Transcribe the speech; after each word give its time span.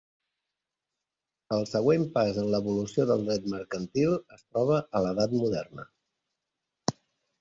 El 1.57 1.65
següent 1.71 2.07
pas 2.15 2.39
en 2.43 2.49
l'evolució 2.55 3.05
del 3.11 3.23
dret 3.27 3.45
mercantil 3.53 4.19
es 4.39 4.43
troba 4.49 4.81
a 4.81 5.03
l'edat 5.05 5.37
moderna. 5.43 5.87